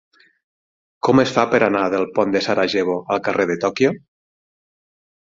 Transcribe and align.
Com 1.07 1.19
es 1.23 1.33
fa 1.35 1.43
per 1.51 1.59
anar 1.65 1.83
del 1.95 2.05
pont 2.15 2.33
de 2.37 2.41
Sarajevo 2.45 2.97
al 3.17 3.21
carrer 3.29 3.47
de 3.53 3.59
Tòquio? 3.65 3.93